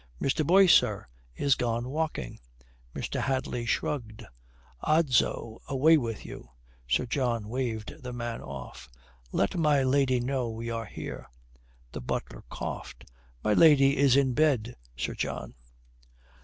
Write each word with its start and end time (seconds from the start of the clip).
"Mr. 0.19 0.43
Boyce, 0.43 0.73
sir, 0.73 1.05
is 1.35 1.53
gone 1.53 1.87
walking." 1.87 2.39
Mr. 2.95 3.21
Hadley 3.21 3.67
shrugged. 3.67 4.23
"Odso, 4.83 5.59
away 5.67 5.95
with 5.95 6.25
you," 6.25 6.49
Sir 6.87 7.05
John 7.05 7.47
waved 7.47 8.01
the 8.01 8.11
man 8.11 8.41
off. 8.41 8.89
"Let 9.31 9.55
my 9.55 9.83
lady 9.83 10.19
know 10.19 10.49
we 10.49 10.71
are 10.71 10.87
here." 10.87 11.27
The 11.91 12.01
butler 12.01 12.43
coughed. 12.49 13.11
"My 13.43 13.53
lady 13.53 13.95
is 13.95 14.15
in 14.15 14.33
bed, 14.33 14.75
Sir 14.95 15.13
John." 15.13 15.53